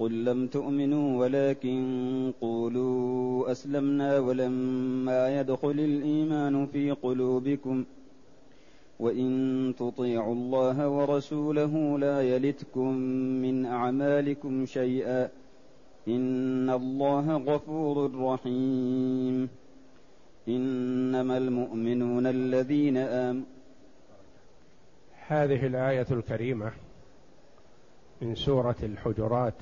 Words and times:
قل 0.00 0.24
لم 0.24 0.46
تؤمنوا 0.46 1.20
ولكن 1.20 2.32
قولوا 2.40 3.50
أسلمنا 3.52 4.18
ولما 4.18 5.40
يدخل 5.40 5.70
الإيمان 5.70 6.66
في 6.66 6.90
قلوبكم 6.90 7.84
وإن 9.00 9.74
تطيعوا 9.78 10.34
الله 10.34 10.88
ورسوله 10.88 11.98
لا 11.98 12.22
يلتكم 12.22 12.94
من 13.44 13.66
أعمالكم 13.66 14.66
شيئا 14.66 15.28
إن 16.08 16.70
الله 16.70 17.36
غفور 17.36 18.10
رحيم 18.14 19.48
إنما 20.48 21.38
المؤمنون 21.38 22.26
الذين 22.26 22.96
آمنوا 22.96 23.44
هذه 25.26 25.66
الآية 25.66 26.06
الكريمة 26.10 26.72
من 28.22 28.34
سورة 28.34 28.76
الحجرات 28.82 29.54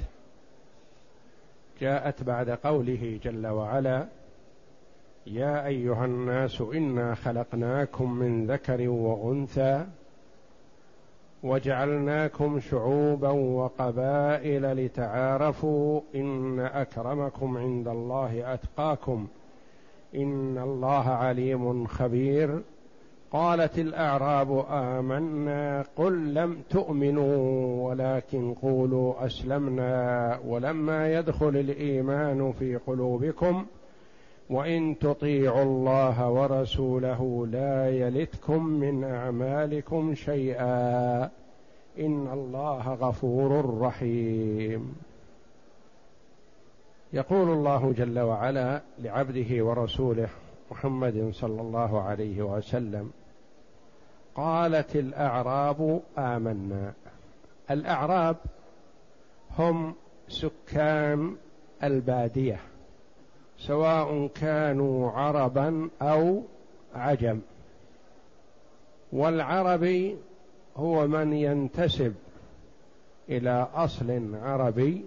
جاءت 1.80 2.22
بعد 2.22 2.50
قوله 2.50 3.20
جل 3.22 3.46
وعلا 3.46 4.06
يا 5.26 5.66
أيها 5.66 6.04
الناس 6.04 6.60
إنا 6.60 7.14
خلقناكم 7.14 8.12
من 8.12 8.46
ذكر 8.46 8.88
وأنثى 8.88 9.84
وجعلناكم 11.42 12.60
شعوبا 12.60 13.28
وقبائل 13.28 14.84
لتعارفوا 14.84 16.00
إن 16.14 16.60
أكرمكم 16.60 17.56
عند 17.56 17.88
الله 17.88 18.54
أتقاكم 18.54 19.26
إن 20.14 20.58
الله 20.58 21.08
عليم 21.08 21.86
خبير. 21.86 22.60
قالت 23.32 23.78
الأعراب 23.78 24.64
آمنا 24.70 25.84
قل 25.96 26.34
لم 26.34 26.62
تؤمنوا 26.70 27.88
ولكن 27.88 28.54
قولوا 28.54 29.26
أسلمنا 29.26 30.38
ولما 30.46 31.12
يدخل 31.12 31.48
الإيمان 31.48 32.52
في 32.52 32.76
قلوبكم 32.76 33.66
وإن 34.50 34.98
تطيعوا 34.98 35.62
الله 35.62 36.30
ورسوله 36.30 37.46
لا 37.46 37.90
يلتكم 37.90 38.64
من 38.64 39.04
أعمالكم 39.04 40.14
شيئا 40.14 41.22
إن 41.98 42.28
الله 42.32 42.94
غفور 42.94 43.78
رحيم. 43.80 44.94
يقول 47.12 47.50
الله 47.50 47.92
جل 47.92 48.18
وعلا 48.18 48.82
لعبده 48.98 49.64
ورسوله 49.64 50.28
محمد 50.70 51.30
صلى 51.32 51.60
الله 51.60 52.02
عليه 52.02 52.42
وسلم 52.42 53.10
قالت 54.34 54.96
الأعراب 54.96 56.00
آمنا. 56.18 56.92
الأعراب 57.70 58.36
هم 59.58 59.94
سكان 60.28 61.36
البادية 61.82 62.60
سواء 63.58 64.26
كانوا 64.26 65.10
عربا 65.10 65.90
أو 66.02 66.42
عجم. 66.94 67.40
والعربي 69.12 70.16
هو 70.76 71.06
من 71.06 71.32
ينتسب 71.32 72.14
إلى 73.28 73.68
أصل 73.74 74.34
عربي 74.34 75.04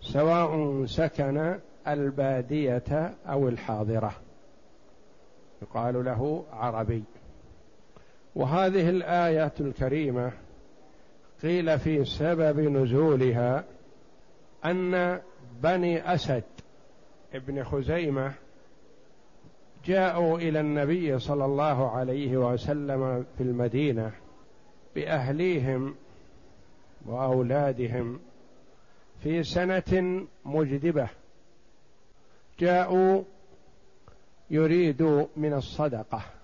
سواء 0.00 0.84
سكن 0.86 1.58
البادية 1.88 3.14
أو 3.26 3.48
الحاضرة. 3.48 4.12
يقال 5.62 6.04
له 6.04 6.44
عربي. 6.52 7.04
وهذه 8.36 8.88
الايه 8.88 9.52
الكريمة 9.60 10.32
قيل 11.42 11.78
في 11.78 12.04
سبب 12.04 12.60
نزولها 12.60 13.64
أن 14.64 15.20
بني 15.62 16.14
أسد 16.14 16.44
ابن 17.34 17.64
خزيمة 17.64 18.34
جاءوا 19.84 20.38
إلى 20.38 20.60
النبي 20.60 21.18
صلى 21.18 21.44
الله 21.44 21.90
عليه 21.90 22.36
وسلم 22.36 23.26
في 23.38 23.42
المدينة 23.42 24.12
بأهليهم 24.94 25.94
وأولادهم 27.06 28.20
في 29.22 29.42
سنة 29.42 30.26
مجدبة. 30.44 31.08
جاءوا 32.58 33.22
يريدوا 34.50 35.26
من 35.36 35.52
الصدقة. 35.52 36.35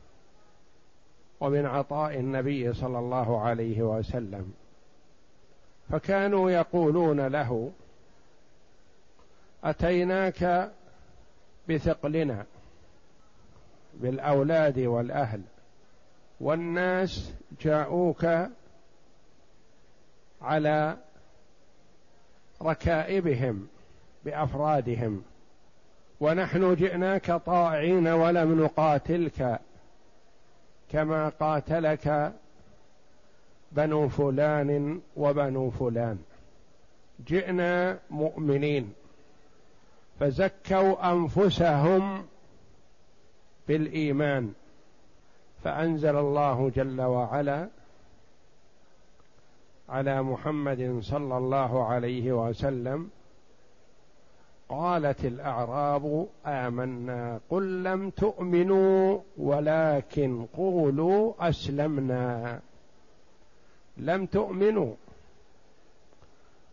ومن 1.43 1.67
عطاء 1.67 2.19
النبي 2.19 2.73
صلى 2.73 2.99
الله 2.99 3.41
عليه 3.41 3.83
وسلم. 3.83 4.53
فكانوا 5.91 6.51
يقولون 6.51 7.27
له 7.27 7.73
أتيناك 9.65 10.73
بثقلنا 11.69 12.47
بالأولاد 13.95 14.79
والأهل 14.79 15.41
والناس 16.41 17.33
جاءوك 17.61 18.27
على 20.43 20.97
ركائبهم 22.63 23.67
بأفرادهم 24.25 25.23
ونحن 26.21 26.75
جئناك 26.75 27.33
طائعين 27.33 28.09
ولم 28.09 28.63
نقاتلك. 28.65 29.61
كما 30.93 31.29
قاتلك 31.29 32.33
بنو 33.73 34.09
فلان 34.09 35.01
وبنو 35.17 35.71
فلان. 35.71 36.19
جئنا 37.27 37.99
مؤمنين. 38.11 38.93
فزكوا 40.21 41.13
أنفسهم 41.13 42.25
بالإيمان. 43.69 44.53
فأنزل 45.65 46.17
الله 46.17 46.71
جل 46.77 47.01
وعلا 47.01 47.69
على 49.89 50.23
محمد 50.23 50.99
صلى 51.03 51.37
الله 51.39 51.87
عليه 51.87 52.33
وسلم 52.33 53.11
قالت 54.73 55.25
الأعراب 55.25 56.27
آمنا 56.47 57.41
قل 57.51 57.85
لم 57.85 58.11
تؤمنوا 58.11 59.19
ولكن 59.39 60.47
قولوا 60.57 61.49
أسلمنا. 61.49 62.61
لم 63.97 64.27
تؤمنوا. 64.27 64.95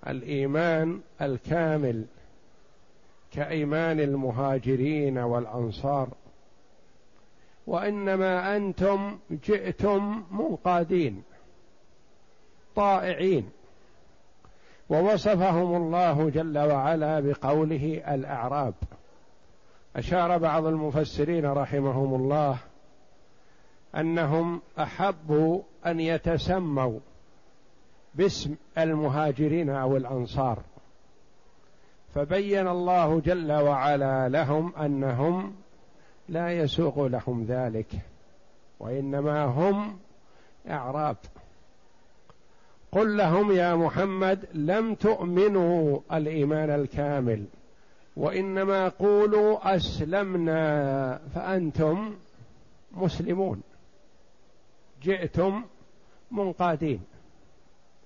الإيمان 0.08 1.02
الكامل 1.22 2.06
كإيمان 3.34 4.00
المهاجرين 4.00 5.18
والأنصار. 5.18 6.10
وإنما 7.68 8.56
أنتم 8.56 9.18
جئتم 9.32 10.24
منقادين 10.32 11.24
طائعين. 12.76 13.50
ووصفهم 14.90 15.76
الله 15.76 16.30
جل 16.30 16.58
وعلا 16.58 17.20
بقوله 17.20 18.02
الأعراب. 18.08 18.74
أشار 19.96 20.38
بعض 20.38 20.66
المفسرين 20.66 21.46
رحمهم 21.46 22.16
الله 22.16 22.58
أنهم 23.96 24.62
احبوا 24.80 25.62
أن 25.86 26.00
يتسموا 26.00 27.00
باسم 28.16 28.56
المهاجرين 28.78 29.70
أو 29.70 29.98
الأنصار. 29.98 30.60
فبين 32.16 32.68
الله 32.68 33.20
جل 33.20 33.52
وعلا 33.52 34.30
لهم 34.30 34.76
أنهم 34.76 35.56
لا 36.30 36.52
يسوق 36.52 37.06
لهم 37.06 37.44
ذلك 37.44 37.92
وإنما 38.80 39.46
هم 39.46 39.98
أعراب. 40.70 41.18
قل 42.92 43.18
لهم 43.18 43.52
يا 43.52 43.76
محمد 43.76 44.46
لم 44.54 44.96
تؤمنوا 44.96 46.00
الإيمان 46.14 46.70
الكامل 46.70 47.46
وإنما 48.16 48.88
قولوا 48.88 49.76
أسلمنا 49.76 51.22
فأنتم 51.36 52.16
مسلمون 52.92 53.62
جئتم 55.04 55.64
منقادين. 56.32 57.02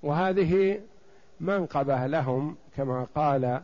وهذه 0.03 0.79
منقبة 1.39 2.07
لهم 2.07 2.55
كما 2.75 3.07
قال 3.15 3.61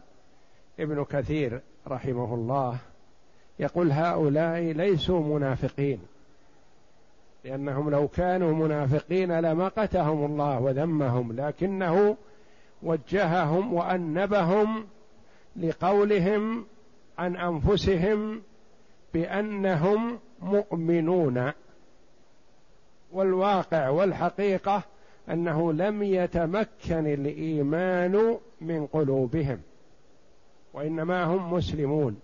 ابن 0.79 1.03
كثير 1.03 1.61
رحمه 1.87 2.33
الله 2.35 2.77
يقول 3.59 3.91
هؤلاء 3.91 4.59
ليسوا 4.59 5.37
منافقين. 5.37 5.99
لأنهم 7.43 7.89
لو 7.89 8.07
كانوا 8.07 8.53
منافقين 8.53 9.39
لمقتهم 9.39 10.25
الله 10.25 10.59
وذمهم 10.59 11.31
لكنه 11.31 12.17
وجههم 12.83 13.73
وأنبهم 13.73 14.87
لقولهم 15.55 16.65
عن 17.17 17.35
أنفسهم 17.35 18.41
بأنهم 19.13 20.19
مؤمنون. 20.41 21.51
والواقع 23.11 23.89
والحقيقة 23.89 24.83
أنه 25.29 25.73
لم 25.73 26.03
يتمكن 26.03 27.07
الإيمان 27.07 28.37
من 28.61 28.87
قلوبهم 28.87 29.61
وإنما 30.73 31.23
هم 31.23 31.53
مسلمون. 31.53 32.19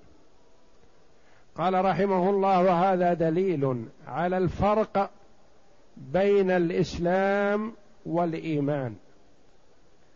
قال 1.58 1.86
رحمه 1.86 2.30
الله 2.30 2.64
وهذا 2.64 3.14
دليل 3.14 3.86
على 4.08 4.38
الفرق 4.38 5.10
بين 5.98 6.52
الإسلام 6.52 7.74
والإيمان. 8.06 8.96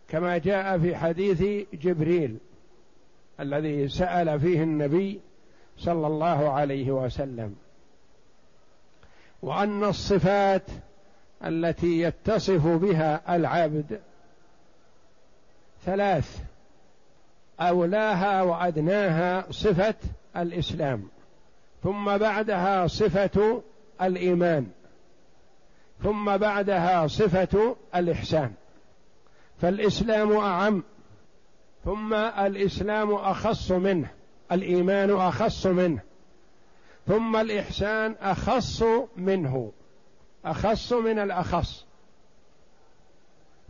كما 0.07 0.37
جاء 0.37 0.77
في 0.77 0.95
حديث 0.95 1.67
جبريل 1.73 2.37
الذي 3.39 3.87
سأل 3.87 4.39
فيه 4.39 4.63
النبي 4.63 5.19
صلى 5.77 6.07
الله 6.07 6.49
عليه 6.49 6.91
وسلم 6.91 7.55
وأن 9.41 9.83
الصفات 9.83 10.63
التي 11.45 12.01
يتصف 12.01 12.67
بها 12.67 13.35
العبد 13.35 13.99
ثلاث 15.85 16.41
أولاها 17.59 18.41
وأدناها 18.41 19.51
صفة 19.51 19.95
الإسلام. 20.37 21.07
ثم 21.83 22.17
بعدها 22.17 22.87
صفة 22.87 23.61
الإيمان. 24.01 24.67
ثم 26.03 26.37
بعدها 26.37 27.07
صفة 27.07 27.75
الإحسان. 27.95 28.53
فالإسلام 29.61 30.37
أعم 30.37 30.83
ثم 31.85 32.13
الإسلام 32.13 33.13
أخص 33.13 33.71
منه 33.71 34.11
الإيمان 34.51 35.11
أخص 35.11 35.65
منه 35.65 35.99
ثم 37.07 37.35
الإحسان 37.35 38.15
أخص 38.21 38.83
منه 39.17 39.71
أخص 40.45 40.93
من 40.93 41.19
الأخص. 41.19 41.85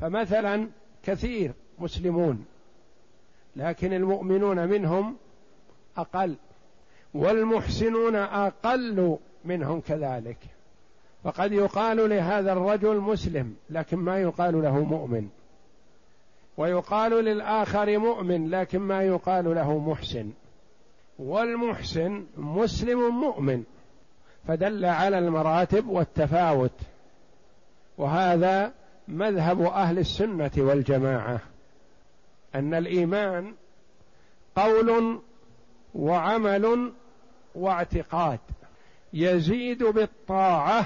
فمثلا 0.02 0.70
كثير 1.04 1.54
مسلمون 1.80 2.46
لكن 3.56 3.94
المؤمنون 3.94 4.68
منهم 4.68 5.18
أقل. 5.98 6.36
والمحسنون 7.14 8.16
أقل 8.16 9.18
منهم 9.46 9.82
كذلك. 9.82 10.38
فقد 11.24 11.52
يقال 11.52 12.10
لهذا 12.10 12.54
الرجل 12.54 12.98
مسلم 12.98 13.56
لكن 13.70 13.98
ما 13.98 14.20
يقال 14.20 14.62
له 14.62 14.80
مؤمن. 14.84 15.30
ويقال 16.58 17.12
للآخر 17.12 17.98
مؤمن 17.98 18.50
لكن 18.50 18.80
ما 18.80 19.04
يقال 19.04 19.56
له 19.56 19.80
محسن. 19.80 20.30
والمحسن 21.20 22.26
مسلم 22.38 23.10
مؤمن 23.10 23.64
فدل 24.48 24.86
على 24.86 25.20
المراتب 25.20 25.88
والتفاوت. 25.88 26.80
وهذا 27.98 28.72
مذهب 29.08 29.62
أهل 29.62 30.00
السنة 30.00 30.52
والجماعة 30.58 31.40
أن 32.56 32.74
الإيمان 32.74 33.54
قول 34.56 35.20
وعمل 35.96 36.94
واعتقاد 37.56 38.40
يزيد 39.14 39.84
بالطاعة 39.84 40.86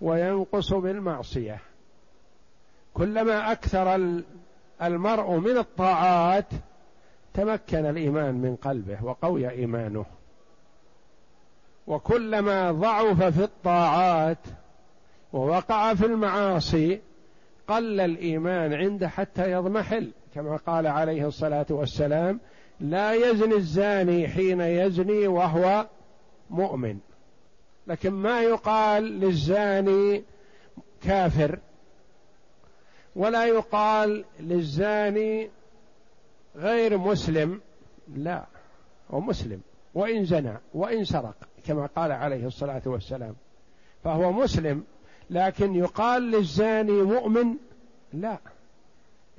وينقص 0.00 0.72
بالمعصية. 0.72 1.58
كلما 2.94 3.52
أكثر 3.52 3.94
المرء 4.82 5.36
من 5.36 5.58
الطاعات 5.58 6.46
تمكن 7.34 7.86
الإيمان 7.86 8.34
من 8.34 8.56
قلبه 8.56 9.04
وقوي 9.04 9.50
إيمانه. 9.50 10.06
وكلما 11.86 12.72
ضعف 12.72 13.22
في 13.22 13.44
الطاعات 13.44 14.38
ووقع 15.32 15.94
في 15.94 16.06
المعاصي 16.06 17.00
قل 17.68 18.00
الإيمان 18.00 18.74
عنده 18.74 19.08
حتى 19.08 19.52
يضمحل 19.52 20.12
كما 20.34 20.56
قال 20.56 20.86
عليه 20.86 21.26
الصلاة 21.26 21.66
والسلام 21.70 22.40
لا 22.80 23.14
يزني 23.14 23.54
الزاني 23.54 24.28
حين 24.28 24.60
يزني 24.60 25.26
وهو 25.26 25.86
مؤمن. 26.50 26.98
لكن 27.86 28.10
ما 28.10 28.42
يقال 28.42 29.04
للزاني 29.04 30.24
كافر. 31.02 31.58
ولا 33.16 33.46
يقال 33.46 34.24
للزاني 34.40 35.50
غير 36.56 36.98
مسلم. 36.98 37.60
لا 38.14 38.46
هو 39.10 39.20
مسلم. 39.20 39.60
وإن 39.94 40.24
زنى 40.24 40.58
وإن 40.74 41.04
سرق 41.04 41.36
كما 41.66 41.86
قال 41.86 42.12
عليه 42.12 42.46
الصلاة 42.46 42.82
والسلام. 42.86 43.34
فهو 44.04 44.32
مسلم 44.32 44.84
لكن 45.30 45.74
يقال 45.74 46.22
للزاني 46.22 47.02
مؤمن؟ 47.02 47.54
لا. 48.12 48.38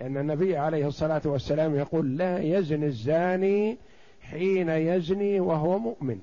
لأن 0.02 0.18
النبي 0.18 0.58
عليه 0.58 0.88
الصلاة 0.88 1.22
والسلام 1.26 1.76
يقول 1.76 2.18
لا 2.18 2.40
يزني 2.40 2.86
الزاني 2.86 3.78
حين 4.22 4.70
يزني 4.70 5.40
وهو 5.40 5.80
مؤمن. 5.80 6.20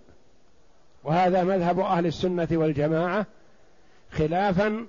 وهذا 1.05 1.45
مذهب 1.45 1.81
أهل 1.81 2.07
السنة 2.07 2.49
والجماعة 2.53 3.27
خلافا 4.11 4.87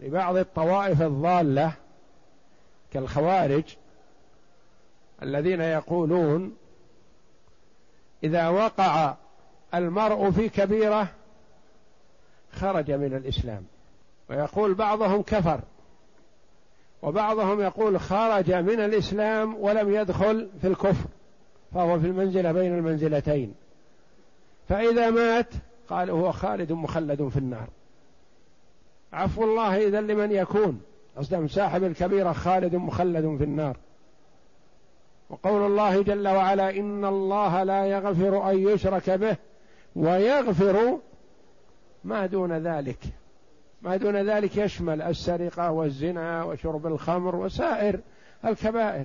لبعض 0.00 0.36
الطوائف 0.36 1.02
الضالة 1.02 1.72
كالخوارج 2.92 3.64
الذين 5.22 5.60
يقولون 5.60 6.56
إذا 8.24 8.48
وقع 8.48 9.14
المرء 9.74 10.30
في 10.30 10.48
كبيرة 10.48 11.08
خرج 12.52 12.90
من 12.90 13.14
الإسلام. 13.14 13.64
ويقول 14.30 14.74
بعضهم 14.74 15.22
كفر. 15.22 15.60
وبعضهم 17.04 17.60
يقول 17.60 18.00
خرج 18.00 18.52
من 18.52 18.80
الإسلام 18.80 19.56
ولم 19.60 19.94
يدخل 19.94 20.48
في 20.60 20.66
الكفر 20.66 21.08
فهو 21.74 22.00
في 22.00 22.06
المنزلة 22.06 22.52
بين 22.52 22.74
المنزلتين. 22.74 23.54
فإذا 24.68 25.10
مات 25.10 25.48
قال 25.88 26.10
هو 26.10 26.32
خالد 26.32 26.72
مخلد 26.72 27.28
في 27.28 27.36
النار. 27.36 27.68
عفو 29.12 29.44
الله 29.44 29.86
إذا 29.86 30.00
لمن 30.00 30.32
يكون. 30.32 30.80
قصدهم 31.16 31.48
صاحب 31.48 31.84
الكبيرة 31.84 32.32
خالد 32.32 32.74
مخلد 32.74 33.36
في 33.38 33.44
النار. 33.44 33.76
وقول 35.30 35.66
الله 35.66 36.02
جل 36.02 36.28
وعلا 36.28 36.70
إن 36.70 37.04
الله 37.04 37.62
لا 37.62 37.86
يغفر 37.86 38.50
أن 38.50 38.58
يشرك 38.58 39.10
به 39.10 39.36
ويغفر 39.96 40.98
ما 42.04 42.26
دون 42.26 42.52
ذلك. 42.52 42.98
ما 43.84 43.96
دون 43.96 44.16
ذلك 44.30 44.56
يشمل 44.56 45.02
السرقة 45.02 45.70
والزنا 45.70 46.44
وشرب 46.44 46.86
الخمر 46.86 47.36
وسائر 47.36 48.00
الكبائر. 48.44 49.04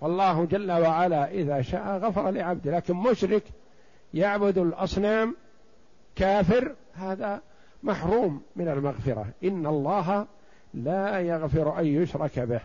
والله 0.00 0.44
جل 0.44 0.72
وعلا 0.72 1.30
إذا 1.30 1.62
شاء 1.62 1.98
غفر 1.98 2.30
لعبده 2.30 2.76
لكن 2.76 2.94
مشرك 2.94 3.42
يعبد 4.14 4.58
الأصنام 4.58 5.36
كافر 6.16 6.74
هذا 6.94 7.40
محروم 7.82 8.42
من 8.56 8.68
المغفرة. 8.68 9.26
إن 9.44 9.66
الله 9.66 10.26
لا 10.74 11.20
يغفر 11.20 11.80
أن 11.80 11.86
يشرك 11.86 12.38
به 12.38 12.60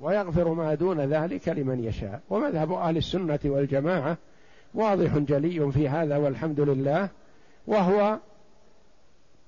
ويغفر 0.00 0.48
ما 0.48 0.74
دون 0.74 1.00
ذلك 1.00 1.48
لمن 1.48 1.84
يشاء. 1.84 2.20
ومذهب 2.30 2.72
أهل 2.72 2.96
السنة 2.96 3.40
والجماعة 3.44 4.16
واضح 4.74 5.18
جلي 5.18 5.72
في 5.72 5.88
هذا 5.88 6.16
والحمد 6.16 6.60
لله 6.60 7.08
وهو 7.66 8.18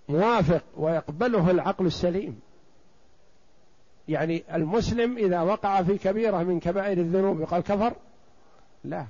موافق 0.08 0.62
ويقبله 0.76 1.50
العقل 1.50 1.86
السليم. 1.86 2.40
يعني 4.08 4.44
المسلم 4.54 5.18
إذا 5.18 5.40
وقع 5.40 5.82
في 5.82 5.98
كبيرة 5.98 6.42
من 6.42 6.60
كبائر 6.60 6.98
الذنوب 6.98 7.42
قال 7.42 7.62
كفر 7.62 7.92
لا. 8.84 9.06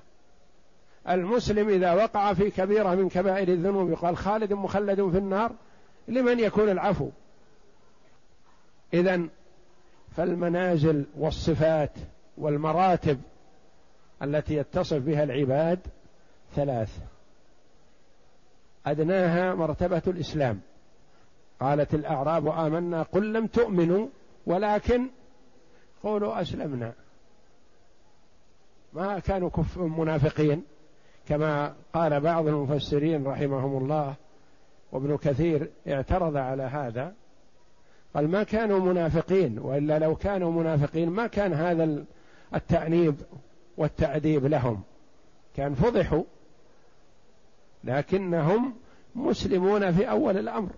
المسلم 1.09 1.69
إذا 1.69 1.93
وقع 1.93 2.33
في 2.33 2.51
كبيرة 2.51 2.95
من 2.95 3.09
كبائر 3.09 3.49
الذنوب 3.49 3.93
قال 3.93 4.17
خالد 4.17 4.53
مخلد 4.53 5.11
في 5.11 5.19
النار 5.19 5.53
لمن 6.09 6.41
يكون 6.41 6.69
العفو؟ 6.69 7.11
إذا 8.95 9.23
فالمنازل 10.17 11.05
والصفات 11.19 11.91
والمراتب 12.39 13.21
التي 14.23 14.55
يتصف 14.57 14.97
بها 14.97 15.25
العباد 15.25 15.79
ثلاث 16.57 16.99
أدناها 18.87 19.55
مرتبة 19.55 20.03
الإسلام. 20.07 20.61
قالت 21.61 21.95
الأعراب 21.95 22.49
آمنا 22.49 23.03
قل 23.03 23.33
لم 23.33 23.47
تؤمنوا 23.47 24.07
ولكن 24.47 25.09
قولوا 26.03 26.41
أسلمنا. 26.41 26.93
ما 28.93 29.19
كانوا 29.19 29.49
كف 29.49 29.79
منافقين 29.79 30.65
كما 31.29 31.75
قال 31.95 32.21
بعض 32.21 32.47
المفسرين 32.47 33.27
رحمهم 33.27 33.83
الله 33.83 34.15
وابن 34.93 35.17
كثير 35.17 35.71
اعترض 35.89 36.37
على 36.37 36.63
هذا. 36.63 37.15
قال 38.15 38.29
ما 38.29 38.43
كانوا 38.43 38.81
منافقين 38.81 39.59
وإلا 39.59 39.99
لو 39.99 40.17
كانوا 40.17 40.53
منافقين 40.53 41.11
ما 41.11 41.27
كان 41.27 41.53
هذا 41.53 42.05
التأنيب 42.55 43.15
والتأديب 43.77 44.47
لهم. 44.47 44.83
كان 45.57 45.75
فضحوا 45.75 46.23
لكنهم 47.85 48.75
مسلمون 49.15 49.93
في 49.93 50.11
أول 50.11 50.39
الأمر. 50.39 50.71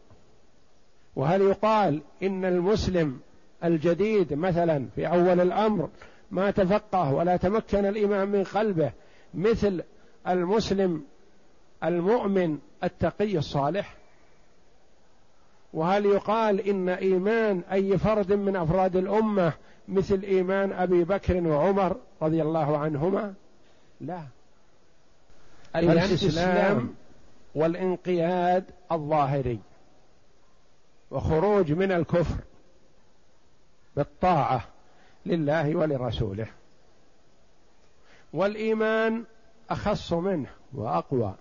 وهل 1.17 1.43
يقال 1.43 2.01
إن 2.23 2.45
المسلم 2.45 3.21
الجديد 3.65 4.35
مثلا 4.35 4.87
في 4.95 5.07
أول 5.09 5.41
الأمر 5.41 5.89
ما 6.31 6.51
تفقه 6.51 7.15
ولا 7.15 7.37
تمكن 7.37 7.87
الايمان 7.87 8.29
من 8.29 8.45
قلبه 8.45 8.93
مثل 9.35 9.83
المسلم 10.29 11.05
المؤمن 11.85 12.59
التقي 12.85 13.39
الصالح؟ 13.39 13.95
وهل 15.73 16.07
يقال 16.07 16.61
إن 16.61 16.89
إيمان 16.89 17.63
أي 17.73 17.99
فرد 17.99 18.33
من 18.33 18.57
أفراد 18.57 18.97
الأمة 18.97 19.53
مثل 19.89 20.23
إيمان 20.23 20.73
أبي 20.73 21.05
بكر 21.05 21.47
وعمر 21.47 21.97
رضي 22.23 22.43
الله 22.43 22.79
عنهما؟ 22.79 23.35
لا. 24.01 24.21
الإسلام 25.77 26.95
والإنقياد 27.55 28.65
الظاهري. 28.93 29.59
وخروج 31.11 31.73
من 31.73 31.93
الكفر 31.93 32.41
بالطاعة 33.97 34.69
لله 35.27 35.77
ولرسوله. 35.77 36.47
والإيمان 38.33 39.25
أخص 39.71 40.13
منه 40.13 40.51
وأقوى. 40.75 41.35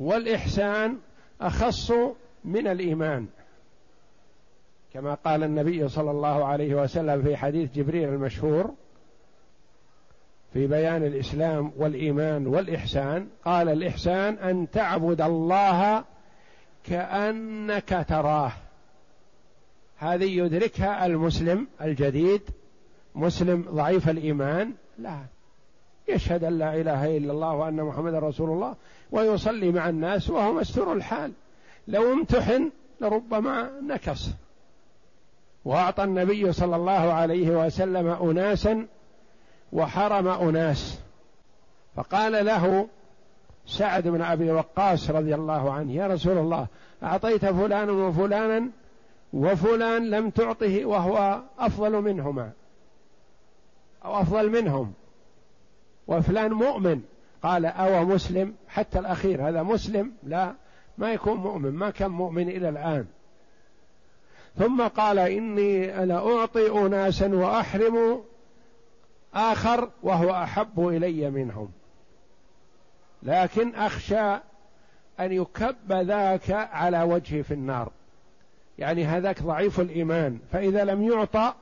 والإحسان 0.00 0.98
أخص 1.40 1.92
من 2.44 2.66
الإيمان. 2.66 3.26
كما 4.94 5.14
قال 5.14 5.42
النبي 5.42 5.88
صلى 5.88 6.10
الله 6.10 6.44
عليه 6.44 6.74
وسلم 6.74 7.22
في 7.22 7.36
حديث 7.36 7.72
جبريل 7.72 8.08
المشهور 8.08 8.74
في 10.52 10.66
بيان 10.66 11.04
الإسلام 11.04 11.72
والإيمان 11.76 12.46
والإحسان 12.46 13.28
قال 13.44 13.68
الإحسان 13.68 14.34
أن 14.34 14.70
تعبد 14.70 15.20
الله 15.20 16.04
كأنك 16.88 18.06
تراه. 18.08 18.52
هذه 19.98 20.38
يدركها 20.38 21.06
المسلم 21.06 21.66
الجديد 21.80 22.42
مسلم 23.14 23.64
ضعيف 23.70 24.08
الإيمان. 24.08 24.72
لا 24.98 25.18
يشهد 26.08 26.44
أن 26.44 26.58
لا 26.58 26.74
إله 26.74 27.16
إلا 27.16 27.32
الله 27.32 27.54
وأن 27.54 27.82
محمدا 27.82 28.18
رسول 28.18 28.50
الله 28.50 28.74
ويصلي 29.10 29.72
مع 29.72 29.88
الناس 29.88 30.30
وهو 30.30 30.52
مستور 30.52 30.92
الحال. 30.92 31.32
لو 31.88 32.12
امتحن 32.12 32.70
لربما 33.00 33.70
نكص. 33.80 34.28
وأعطى 35.64 36.04
النبي 36.04 36.52
صلى 36.52 36.76
الله 36.76 37.12
عليه 37.12 37.66
وسلم 37.66 38.06
أناسا 38.06 38.86
وحرم 39.72 40.28
أناس. 40.28 40.98
فقال 41.96 42.46
له 42.46 42.88
سعد 43.68 44.08
بن 44.08 44.22
أبي 44.22 44.50
وقاص 44.50 45.10
رضي 45.10 45.34
الله 45.34 45.72
عنه 45.72 45.92
يا 45.92 46.06
رسول 46.06 46.38
الله 46.38 46.66
أعطيت 47.02 47.46
فلانا 47.46 47.92
وفلانا 47.92 48.70
وفلان 49.32 50.10
لم 50.10 50.30
تعطه 50.30 50.84
وهو 50.84 51.40
أفضل 51.58 52.02
منهما 52.02 52.50
أو 54.04 54.20
أفضل 54.20 54.50
منهم 54.50 54.92
وفلان 56.06 56.52
مؤمن. 56.52 57.00
قال 57.42 57.66
أو 57.66 58.04
مسلم 58.04 58.54
حتى 58.68 58.98
الأخير 58.98 59.48
هذا 59.48 59.62
مسلم 59.62 60.12
لا 60.22 60.54
ما 60.98 61.12
يكون 61.12 61.36
مؤمن 61.36 61.70
ما 61.70 61.90
كان 61.90 62.10
مؤمن 62.10 62.48
إلى 62.48 62.68
الآن. 62.68 63.06
ثم 64.58 64.82
قال 64.82 65.18
إني 65.18 65.86
لاعطي 66.06 66.70
أناسا 66.70 67.34
وأحرم 67.34 68.22
آخر 69.34 69.90
وهو 70.02 70.30
أحب 70.30 70.88
إلي 70.88 71.30
منهم. 71.30 71.68
لكن 73.22 73.74
أخشى 73.74 74.34
أن 75.20 75.32
يكب 75.32 75.92
ذاك 75.92 76.50
على 76.50 77.02
وجهي 77.02 77.42
في 77.42 77.54
النار. 77.54 77.92
يعني 78.78 79.04
هذاك 79.04 79.42
ضعيف 79.42 79.80
الإيمان. 79.80 80.38
فإذا 80.52 80.84
لم 80.84 81.02
يعطى 81.02 81.54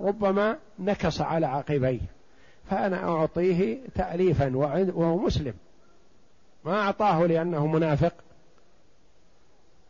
ربما 0.00 0.58
نكص 0.78 1.20
على 1.20 1.46
عقبيه. 1.46 2.00
فأنا 2.70 3.08
أعطيه 3.08 3.78
تاليفا 3.94 4.56
وهو 4.56 5.18
مسلم. 5.18 5.54
ما 6.64 6.80
أعطاه 6.80 7.26
لأنه 7.26 7.66
منافق. 7.66 8.14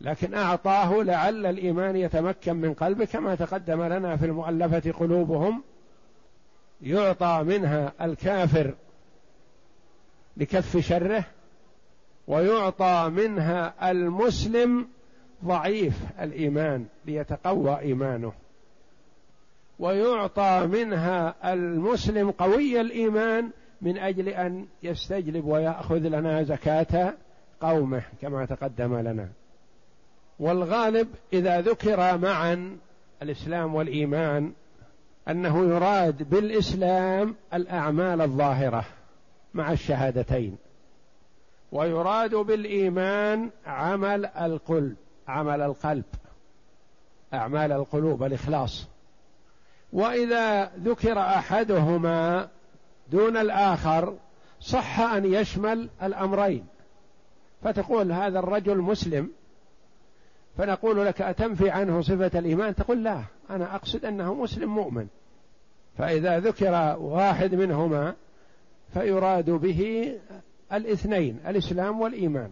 لكن 0.00 0.34
أعطاه 0.34 1.02
لعل 1.02 1.46
الإيمان 1.46 1.96
يتمكن 1.96 2.56
من 2.56 2.74
قلبه 2.74 3.04
كما 3.04 3.34
تقدم 3.34 3.82
لنا 3.82 4.16
في 4.16 4.26
المؤلفة 4.26 4.92
قلوبهم. 4.92 5.62
يعطى 6.82 7.42
منها 7.46 7.92
الكافر 8.00 8.74
لكف 10.36 10.76
شره 10.76 11.24
ويعطى 12.26 13.10
منها 13.14 13.90
المسلم 13.90 14.88
ضعيف 15.44 15.94
الإيمان 16.20 16.86
ليتقوى 17.06 17.78
إيمانه. 17.78 18.32
ويعطى 19.78 20.68
منها 20.72 21.52
المسلم 21.52 22.30
قوي 22.30 22.80
الإيمان 22.80 23.50
من 23.82 23.98
أجل 23.98 24.28
أن 24.28 24.66
يستجلب 24.82 25.44
ويأخذ 25.44 25.98
لنا 25.98 26.42
زكاة 26.42 27.14
قومه 27.60 28.02
كما 28.20 28.46
تقدم 28.46 28.96
لنا. 28.98 29.28
والغالب 30.38 31.08
إذا 31.32 31.60
ذكر 31.60 32.18
معا 32.18 32.76
الإسلام 33.22 33.74
والإيمان 33.74 34.52
أنه 35.28 35.64
يراد 35.64 36.30
بالإسلام 36.30 37.34
الأعمال 37.54 38.20
الظاهرة. 38.20 38.84
مع 39.54 39.72
الشهادتين. 39.72 40.56
ويراد 41.72 42.34
بالإيمان 42.34 43.50
عمل 43.66 44.26
القلب 44.26 44.96
عمل 45.28 45.60
القلب 45.60 46.04
أعمال 47.34 47.72
القلوب 47.72 48.22
الإخلاص. 48.22 48.86
وإذا 49.92 50.64
ذكر 50.64 51.18
أحدهما 51.18 52.48
دون 53.10 53.36
الآخر 53.36 54.16
صح 54.60 55.00
أن 55.00 55.32
يشمل 55.32 55.88
الأمرين. 56.02 56.66
فتقول 57.62 58.12
هذا 58.12 58.38
الرجل 58.38 58.78
مسلم 58.78 59.30
فنقول 60.58 61.06
لك 61.06 61.22
أتنفي 61.22 61.70
عنه 61.70 62.00
صفة 62.00 62.38
الإيمان؟ 62.38 62.74
تقول 62.74 63.04
لا 63.04 63.22
أنا 63.50 63.74
أقصد 63.74 64.04
أنه 64.04 64.34
مسلم 64.34 64.74
مؤمن. 64.74 65.06
فإذا 65.98 66.40
ذكر 66.40 66.96
واحد 66.98 67.54
منهما 67.54 68.14
فيراد 68.94 69.50
به 69.50 70.12
الاثنين 70.72 71.40
الإسلام 71.46 72.00
والإيمان. 72.00 72.50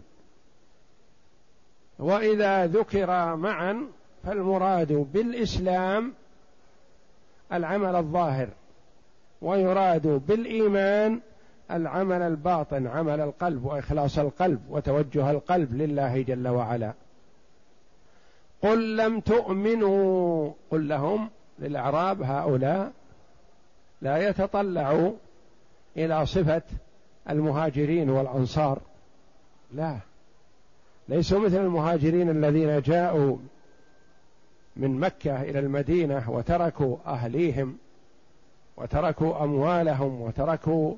وإذا 1.99 2.67
ذكر 2.67 3.37
معا 3.37 3.87
فالمراد 4.25 4.93
بالإسلام 4.93 6.13
العمل 7.53 7.97
الظاهر 7.97 8.49
ويراد 9.43 10.07
بالإيمان 10.07 11.21
العمل 11.71 12.23
الباطن 12.23 12.87
عمل 12.87 13.21
القلب 13.21 13.65
وإخلاص 13.65 14.19
القلب 14.19 14.61
وتوجه 14.71 15.31
القلب 15.31 15.75
لله 15.75 16.23
جل 16.23 16.49
وعلا. 16.49 16.93
قل 18.63 18.97
لم 18.97 19.21
تؤمنوا 19.21 20.53
قل 20.71 20.89
لهم 20.89 21.31
للأعراب 21.59 22.23
هؤلاء 22.23 22.93
لا 24.03 24.29
يتطلعوا 24.29 25.13
إلى 25.97 26.27
صفة 26.27 26.63
المهاجرين 27.31 28.11
والأنصار. 28.11 28.79
لا. 29.73 29.97
ليسوا 31.09 31.39
مثل 31.39 31.57
المهاجرين 31.57 32.31
الذين 32.31 32.81
جاءوا 32.81 33.37
من 34.77 35.01
مكة 35.01 35.43
إلى 35.43 35.59
المدينة 35.59 36.31
وتركوا 36.31 36.97
أهليهم 37.07 37.77
وتركوا 38.77 39.45
أموالهم 39.45 40.21
وتركوا 40.21 40.95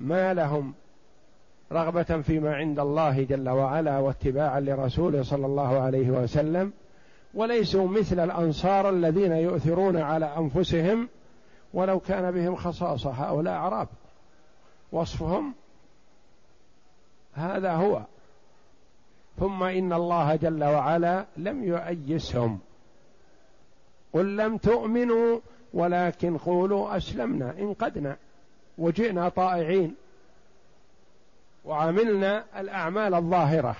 مالهم 0.00 0.74
رغبة 1.72 2.22
فيما 2.22 2.54
عند 2.54 2.80
الله 2.80 3.22
جل 3.22 3.48
وعلا 3.48 3.98
واتباعا 3.98 4.60
لرسوله 4.60 5.22
صلى 5.22 5.46
الله 5.46 5.80
عليه 5.80 6.10
وسلم. 6.10 6.72
وليسوا 7.34 7.88
مثل 7.88 8.24
الأنصار 8.24 8.90
الذين 8.90 9.32
يؤثرون 9.32 9.96
على 9.96 10.26
أنفسهم 10.38 11.08
ولو 11.74 12.00
كان 12.00 12.30
بهم 12.30 12.56
خصاصة 12.56 13.10
هؤلاء 13.10 13.54
أعراب. 13.54 13.88
وصفهم 14.92 15.54
هذا 17.34 17.72
هو. 17.72 18.02
ثم 19.40 19.62
إن 19.62 19.92
الله 19.92 20.36
جل 20.36 20.64
وعلا 20.64 21.24
لم 21.36 21.64
يؤيسهم. 21.64 22.58
قل 24.12 24.36
لم 24.36 24.56
تؤمنوا 24.56 25.40
ولكن 25.74 26.38
قولوا 26.38 26.96
أسلمنا 26.96 27.54
انقدنا 27.58 28.16
وجئنا 28.78 29.28
طائعين. 29.28 29.94
وعملنا 31.64 32.44
الأعمال 32.56 33.14
الظاهرة. 33.14 33.76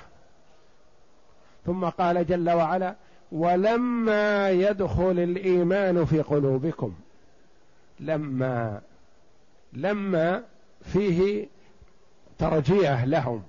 ثم 1.66 1.84
قال 1.84 2.26
جل 2.26 2.50
وعلا 2.50 2.94
ولما 3.32 4.50
يدخل 4.50 5.18
الإيمان 5.18 6.04
في 6.04 6.20
قلوبكم 6.20 6.94
لما 8.00 8.80
لما 9.72 10.42
فيه 10.84 11.46
ترجيه 12.38 13.04
لهم 13.04 13.42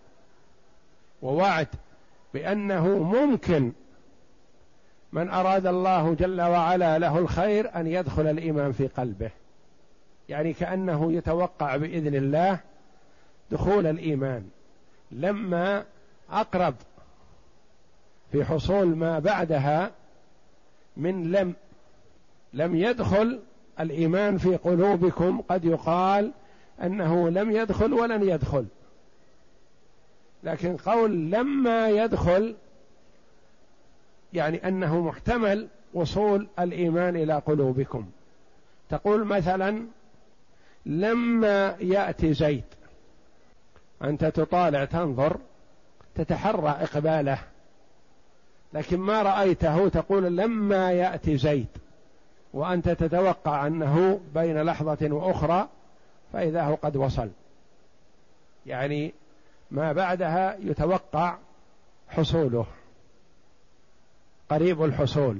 ووعد 1.22 1.68
بأنه 2.34 2.88
ممكن 2.88 3.72
من 5.12 5.30
أراد 5.30 5.68
الله 5.68 6.14
جل 6.14 6.42
وعلا 6.42 7.00
له 7.00 7.18
الخير 7.18 7.76
أن 7.76 7.88
يدخل 7.88 8.28
الإيمان 8.28 8.72
في 8.72 8.88
قلبه. 8.88 9.32
يعني 10.30 10.54
كأنه 10.54 11.14
يتوقع 11.14 11.78
بإذن 11.78 12.16
الله 12.16 12.60
دخول 13.52 13.88
الإيمان. 13.88 14.50
لما 15.12 15.86
أقرب 16.30 16.76
في 18.32 18.46
حصول 18.46 18.96
ما 18.96 19.20
بعدها 19.20 19.92
من 20.98 21.32
لم 21.32 21.54
لم 22.54 22.76
يدخل 22.76 23.40
الإيمان 23.80 24.38
في 24.38 24.56
قلوبكم 24.56 25.42
قد 25.42 25.66
يقال 25.66 26.32
أنه 26.84 27.30
لم 27.30 27.52
يدخل 27.52 27.94
ولن 27.94 28.30
يدخل. 28.30 28.66
لكن 30.44 30.78
قول 30.78 31.32
لما 31.32 31.90
يدخل 31.90 32.56
يعني 34.34 34.68
أنه 34.68 35.02
محتمل 35.02 35.68
وصول 35.94 36.48
الإيمان 36.60 37.16
إلى 37.16 37.34
قلوبكم. 37.34 38.06
تقول 38.90 39.26
مثلا 39.26 39.86
لما 40.86 41.76
يأتي 41.80 42.34
زيد 42.34 42.64
أنت 44.04 44.26
تطالع 44.26 44.86
تنظر 44.86 45.38
تتحرى 46.16 46.70
إقباله 46.70 47.40
لكن 48.74 48.98
ما 49.00 49.22
رأيته 49.22 49.90
تقول 49.90 50.38
لما 50.38 50.92
يأتي 50.92 51.38
زيد. 51.38 51.68
وأنت 52.54 52.90
تتوقع 52.90 53.68
أنه 53.68 54.20
بين 54.34 54.62
لحظة 54.62 55.08
وأخرى 55.12 55.68
فإذا 56.34 56.64
هو 56.64 56.76
قد 56.76 56.98
وصل. 56.98 57.30
يعني 58.66 59.14
ما 59.72 59.94
بعدها 59.94 60.58
يتوقع 60.60 61.38
حصوله 62.10 62.66
قريب 64.50 64.84
الحصول. 64.84 65.38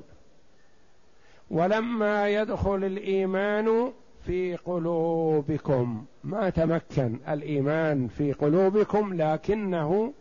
ولما 1.52 2.30
يدخل 2.30 2.84
الإيمان 2.84 3.94
في 4.26 4.56
قلوبكم 4.56 6.06
ما 6.24 6.50
تمكن 6.50 7.20
الإيمان 7.30 8.08
في 8.08 8.34
قلوبكم 8.34 9.14
لكنه 9.14 10.14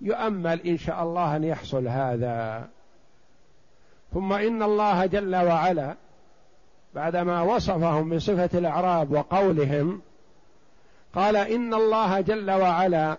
يؤمل 0.00 0.60
إن 0.60 0.76
شاء 0.76 1.02
الله 1.02 1.36
أن 1.36 1.44
يحصل 1.44 1.88
هذا. 1.88 2.68
ثم 4.12 4.32
إن 4.32 4.62
الله 4.62 5.06
جل 5.06 5.36
وعلا 5.36 5.96
بعدما 6.94 7.42
وصفهم 7.42 8.16
بصفة 8.16 8.58
الإعراب 8.58 9.12
وقولهم 9.12 10.00
قال 11.14 11.36
إن 11.36 11.74
الله 11.74 12.20
جل 12.20 12.50
وعلا 12.50 13.18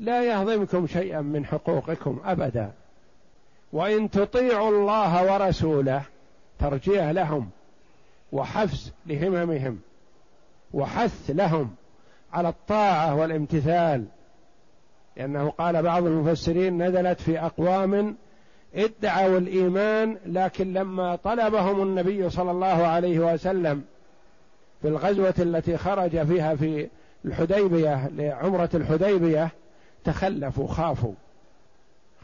لا 0.00 0.22
يهضمكم 0.24 0.86
شيئا 0.86 1.20
من 1.20 1.46
حقوقكم 1.46 2.20
ابدا 2.24 2.72
وإن 3.72 4.10
تطيعوا 4.10 4.70
الله 4.70 5.32
ورسوله 5.32 6.02
ترجيه 6.58 7.12
لهم 7.12 7.50
وحفز 8.32 8.92
لهممهم 9.06 9.80
وحث 10.74 11.30
لهم 11.30 11.74
على 12.32 12.48
الطاعة 12.48 13.14
والامتثال 13.14 14.04
لأنه 15.16 15.50
قال 15.50 15.82
بعض 15.82 16.06
المفسرين 16.06 16.82
نزلت 16.82 17.20
في 17.20 17.40
أقوام 17.40 18.16
ادعوا 18.74 19.38
الإيمان 19.38 20.16
لكن 20.26 20.72
لما 20.72 21.16
طلبهم 21.16 21.82
النبي 21.82 22.30
صلى 22.30 22.50
الله 22.50 22.66
عليه 22.86 23.18
وسلم 23.18 23.82
في 24.82 24.88
الغزوة 24.88 25.34
التي 25.38 25.76
خرج 25.76 26.22
فيها 26.26 26.54
في 26.54 26.88
الحديبية 27.24 28.08
لعمرة 28.08 28.70
الحديبية 28.74 29.50
تخلفوا 30.04 30.68
خافوا. 30.68 31.14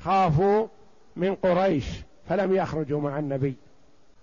خافوا 0.05 0.67
من 1.17 1.35
قريش 1.35 1.85
فلم 2.29 2.55
يخرجوا 2.55 3.01
مع 3.01 3.19
النبي. 3.19 3.55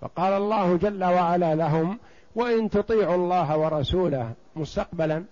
فقال 0.01 0.34
الله 0.34 0.77
جل 0.77 1.03
وعلا 1.03 1.55
لهم 1.55 1.99
وإن 2.36 2.69
تطيعوا 2.69 3.15
الله 3.15 3.57
ورسوله 3.57 4.34
مستقبلا 4.55 5.23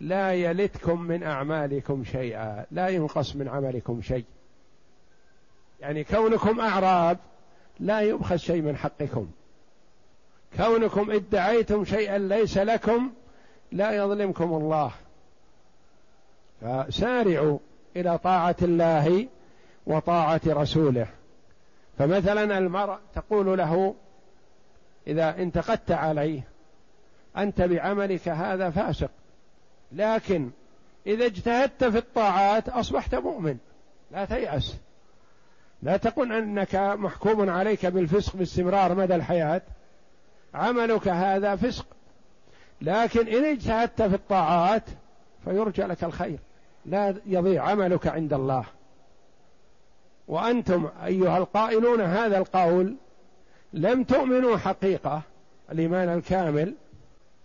لا 0.00 0.32
يلتكم 0.32 1.00
من 1.00 1.22
أعمالكم 1.22 2.04
شيئا 2.04 2.64
لا 2.70 2.88
ينقص 2.88 3.36
من 3.36 3.48
عملكم 3.48 4.02
شيء. 4.02 4.24
يعني 5.80 6.04
كونكم 6.04 6.60
أعراب 6.60 7.18
لا 7.80 8.00
يبخس 8.00 8.36
شيء 8.36 8.62
من 8.62 8.76
حقكم. 8.76 9.30
كونكم 10.56 11.10
ادعيتم 11.10 11.84
شيئا 11.84 12.18
ليس 12.18 12.58
لكم 12.58 13.10
لا 13.72 13.92
يظلمكم 13.92 14.52
الله. 14.52 14.92
فسارعوا 16.60 17.58
إلى 17.96 18.18
طاعة 18.18 18.56
الله 18.62 19.28
وطاعة 19.86 20.40
رسوله. 20.46 21.06
فمثلا 21.98 22.58
المرء 22.58 22.98
تقول 23.14 23.58
له 23.58 23.94
إذا 25.06 25.36
انتقدت 25.38 25.90
عليه 25.90 26.40
أنت 27.36 27.62
بعملك 27.62 28.28
هذا 28.28 28.70
فاسق. 28.70 29.10
لكن 29.92 30.50
إذا 31.06 31.26
اجتهدت 31.26 31.84
في 31.84 31.98
الطاعات 31.98 32.68
أصبحت 32.68 33.14
مؤمن. 33.14 33.56
لا 34.10 34.24
تيأس. 34.24 34.76
لا 35.82 35.96
تقل 35.96 36.32
أنك 36.32 36.74
محكوم 36.74 37.50
عليك 37.50 37.86
بالفسق 37.86 38.36
باستمرار 38.36 38.94
مدى 38.94 39.14
الحياة. 39.14 39.62
عملك 40.54 41.08
هذا 41.08 41.56
فسق. 41.56 41.86
لكن 42.80 43.28
إن 43.28 43.44
اجتهدت 43.44 44.02
في 44.02 44.14
الطاعات 44.14 44.82
فيرجى 45.44 45.82
لك 45.82 46.04
الخير. 46.04 46.38
لا 46.86 47.14
يضيع 47.26 47.64
عملك 47.64 48.06
عند 48.06 48.32
الله. 48.32 48.64
وأنتم 50.28 50.88
أيها 51.04 51.38
القائلون 51.38 52.00
هذا 52.00 52.38
القول 52.38 52.96
لم 53.72 54.04
تؤمنوا 54.04 54.56
حقيقة 54.56 55.22
الإيمان 55.72 56.08
الكامل 56.08 56.74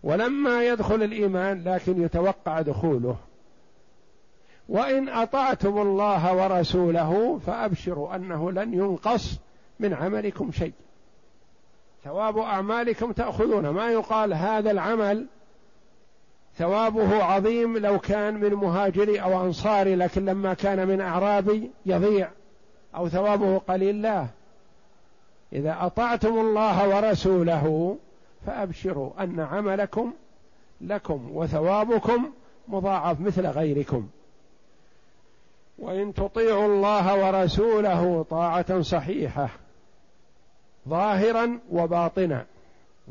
ولما 0.04 0.63
يدخل 0.63 1.04
الإيمان 1.04 1.63
لكن 1.63 2.02
يتوقع 2.02 2.62
دخوله. 2.62 3.17
وإن 4.69 5.10
أطعتم 5.10 5.82
الله 5.82 6.36
ورسوله 6.36 7.39
فأبشروا 7.45 8.15
أنه 8.15 8.52
لن 8.52 8.73
ينقص 8.73 9.39
من 9.80 9.93
عملكم 9.93 10.52
شيء. 10.52 10.73
ثواب 12.04 12.38
أعمالكم 12.38 13.12
تأخذون. 13.12 13.69
ما 13.69 13.89
يقال 13.89 14.34
هذا 14.34 14.71
العمل 14.71 15.26
ثوابه 16.58 17.23
عظيم 17.23 17.78
لو 17.78 17.99
كان 17.99 18.34
من 18.34 18.54
مهاجري 18.54 19.21
أو 19.21 19.45
أنصاري 19.45 19.95
لكن 19.95 20.26
لما 20.26 20.54
كان 20.54 20.88
من 20.88 21.02
أعرابي 21.02 21.71
يضيع 21.86 22.30
أو 22.95 23.10
ثوابه 23.10 23.58
قليل. 23.58 24.02
لا. 24.02 24.28
إذا 25.54 25.78
أطعتم 25.80 26.39
الله 26.39 26.95
ورسوله 26.95 27.97
فأبشروا 28.45 29.23
أن 29.23 29.39
عملكم 29.39 30.13
لكم 30.82 31.30
وثوابكم 31.34 32.32
مضاعف 32.67 33.21
مثل 33.21 33.47
غيركم. 33.47 34.08
وإن 35.78 36.14
تطيعوا 36.14 36.66
الله 36.66 37.26
ورسوله 37.26 38.26
طاعة 38.30 38.82
صحيحة 38.82 39.50
ظاهرا 40.90 41.60
وباطنا 41.72 42.46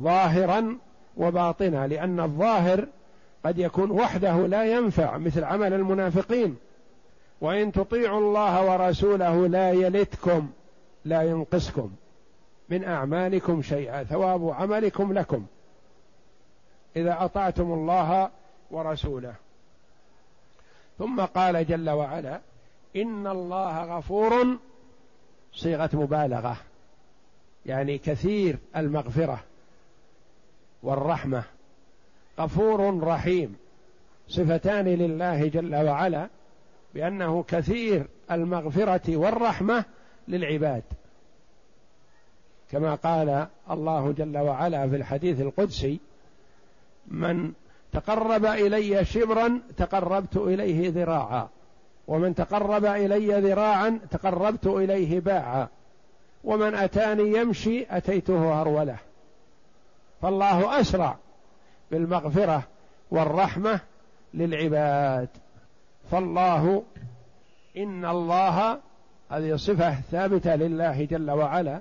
ظاهرا 0.00 0.78
وباطنا 1.16 1.86
لأن 1.86 2.20
الظاهر 2.20 2.86
قد 3.44 3.58
يكون 3.58 3.90
وحده 3.90 4.36
لا 4.46 4.64
ينفع 4.64 5.18
مثل 5.18 5.44
عمل 5.44 5.72
المنافقين. 5.72 6.56
وإن 7.40 7.72
تطيعوا 7.72 8.20
الله 8.20 8.70
ورسوله 8.70 9.46
لا 9.46 9.72
يلتكم 9.72 10.50
لا 11.04 11.22
ينقصكم 11.22 11.92
من 12.68 12.84
أعمالكم 12.84 13.62
شيئا 13.62 14.04
ثواب 14.04 14.50
عملكم 14.50 15.12
لكم. 15.12 15.46
إذا 16.96 17.16
أطعتم 17.20 17.72
الله 17.72 18.30
ورسوله. 18.70 19.34
ثم 20.98 21.20
قال 21.20 21.66
جل 21.66 21.90
وعلا 21.90 22.40
إن 22.96 23.26
الله 23.26 23.98
غفور 23.98 24.58
صيغة 25.52 25.90
مبالغة 25.92 26.56
يعني 27.66 27.98
كثير 27.98 28.58
المغفرة 28.76 29.40
والرحمة. 30.82 31.44
غفور 32.40 33.04
رحيم 33.04 33.56
صفتان 34.28 34.84
لله 34.84 35.48
جل 35.48 35.74
وعلا 35.74 36.28
بأنه 36.94 37.42
كثير 37.48 38.06
المغفرة 38.30 39.16
والرحمة 39.16 39.84
للعباد. 40.28 40.82
كما 42.70 42.94
قال 42.94 43.46
الله 43.70 44.12
جل 44.12 44.38
وعلا 44.38 44.88
في 44.88 44.96
الحديث 44.96 45.40
القدسي 45.40 46.00
من 47.08 47.52
تقرب 47.92 48.44
إلي 48.44 49.04
شبرا 49.04 49.60
تقربت 49.76 50.36
إليه 50.36 50.90
ذراعا. 50.90 51.48
ومن 52.12 52.34
تقرب 52.34 52.84
إلي 52.84 53.40
ذراعا 53.40 54.00
تقربت 54.10 54.66
إليه 54.66 55.20
باعا. 55.20 55.68
ومن 56.44 56.74
أتاني 56.74 57.38
يمشي 57.38 57.86
أتيته 57.90 58.62
هروله 58.62 58.96
فالله 60.22 60.80
أسرع 60.80 61.16
بالمغفرة 61.90 62.62
والرحمة 63.10 63.80
للعباد. 64.34 65.28
فالله 66.10 66.82
إن 67.76 68.04
الله 68.04 68.78
هذه 69.30 69.56
صفة 69.56 69.94
ثابتة 69.94 70.56
لله 70.56 71.04
جل 71.04 71.30
وعلا. 71.30 71.80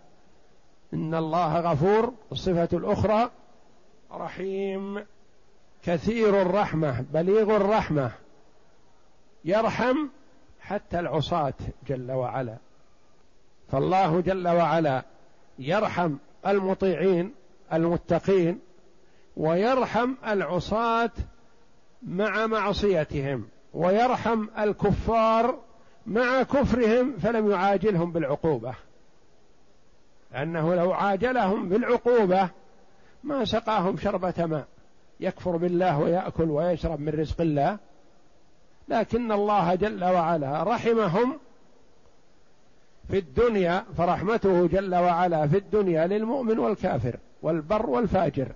إن 0.94 1.15
الله 1.15 1.60
غفور 1.60 2.13
الصفة 2.32 2.70
الأخرى 2.74 3.30
رحيم. 4.12 5.06
كثير 5.84 6.41
الرحمة 6.41 7.06
بليغ 7.13 7.56
الرحمة. 7.56 8.12
يرحم 9.46 9.98
حتى 10.71 10.99
العصاة 10.99 11.53
جل 11.88 12.12
وعلا. 12.12 12.57
فالله 13.71 14.21
جل 14.21 14.47
وعلا 14.47 15.03
يرحم 15.60 16.15
المطيعين 16.47 17.34
المتقين 17.73 18.60
ويرحم 19.38 20.13
العصاة 20.27 21.12
مع 22.03 22.47
معصيتهم 22.47 23.47
ويرحم 23.73 24.47
الكفار 24.60 25.60
مع 26.07 26.43
كفرهم 26.43 27.17
فلم 27.17 27.51
يعاجلهم 27.51 28.12
بالعقوبة. 28.12 28.73
لأنه 30.31 30.75
لو 30.75 30.93
عاجلهم 30.93 31.69
بالعقوبة 31.69 32.49
ما 33.23 33.45
سقاهم 33.45 33.97
شربة 33.97 34.45
ماء. 34.45 34.67
يكفر 35.19 35.57
بالله 35.57 35.99
ويأكل 35.99 36.49
ويشرب 36.49 36.99
من 36.99 37.10
رزق 37.10 37.41
الله. 37.41 37.79
لكن 38.89 39.32
الله 39.32 39.76
جل 39.76 40.04
وعلا 40.04 40.63
رحمهم 40.63 41.38
في 43.10 43.17
الدنيا 43.17 43.86
فرحمته 43.98 44.67
جل 44.67 44.96
وعلا 44.96 45.48
في 45.48 45.58
الدنيا 45.58 46.08
للمؤمن 46.08 46.60
والكافر 46.60 47.17
والبر 47.41 47.89
والفاجر 47.89 48.48